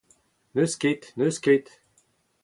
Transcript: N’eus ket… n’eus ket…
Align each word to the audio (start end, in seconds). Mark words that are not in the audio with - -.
N’eus 0.53 0.73
ket… 0.81 1.01
n’eus 1.17 1.37
ket… 1.43 1.65